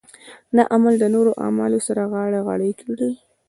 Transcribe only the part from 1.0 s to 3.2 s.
نورو اعمالو سره غاړه غړۍ کړي.